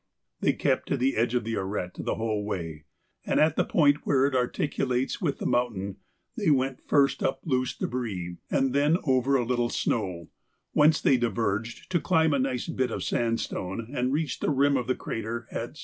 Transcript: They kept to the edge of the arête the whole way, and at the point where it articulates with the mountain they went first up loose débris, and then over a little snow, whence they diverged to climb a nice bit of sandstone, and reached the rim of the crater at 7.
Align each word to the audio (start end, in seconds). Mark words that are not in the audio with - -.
They 0.39 0.53
kept 0.53 0.87
to 0.87 0.97
the 0.97 1.15
edge 1.15 1.35
of 1.35 1.43
the 1.43 1.53
arête 1.53 2.03
the 2.03 2.15
whole 2.15 2.43
way, 2.43 2.85
and 3.23 3.39
at 3.39 3.55
the 3.55 3.63
point 3.63 3.97
where 4.03 4.25
it 4.25 4.33
articulates 4.33 5.21
with 5.21 5.37
the 5.37 5.45
mountain 5.45 5.97
they 6.35 6.49
went 6.49 6.81
first 6.81 7.21
up 7.21 7.41
loose 7.43 7.77
débris, 7.77 8.39
and 8.49 8.73
then 8.73 8.97
over 9.03 9.35
a 9.35 9.45
little 9.45 9.69
snow, 9.69 10.31
whence 10.71 10.99
they 10.99 11.17
diverged 11.17 11.91
to 11.91 12.01
climb 12.01 12.33
a 12.33 12.39
nice 12.39 12.67
bit 12.67 12.89
of 12.89 13.03
sandstone, 13.03 13.93
and 13.95 14.11
reached 14.11 14.41
the 14.41 14.49
rim 14.49 14.75
of 14.75 14.87
the 14.87 14.95
crater 14.95 15.45
at 15.51 15.77
7. 15.77 15.77